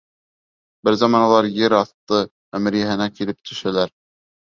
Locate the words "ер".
1.59-1.77